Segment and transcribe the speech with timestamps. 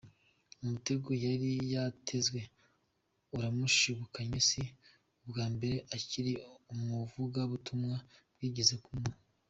[0.63, 2.41] Umutego yari yatezwe
[3.35, 4.61] uramushibukanye si
[5.19, 6.33] n'ubwa mbere akiri
[6.73, 7.95] n'umuvugabutumwa
[8.35, 9.21] byigeze kumubaho.